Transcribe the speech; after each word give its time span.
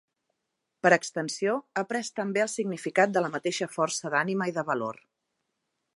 Per 0.85 0.91
extensió, 0.95 1.53
ha 1.75 1.83
pres 1.91 2.09
també 2.21 2.43
el 2.45 2.51
significat 2.55 3.15
de 3.19 3.25
la 3.27 3.31
mateixa 3.37 3.69
força 3.77 4.15
d'ànima 4.15 4.49
i 4.53 4.57
de 4.57 4.65
valor. 4.71 5.03